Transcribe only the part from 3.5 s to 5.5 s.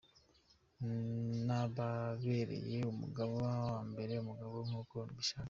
bambera abagabo nk’uko mbishaka,.